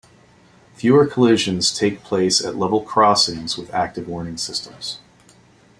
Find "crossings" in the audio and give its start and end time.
2.81-3.55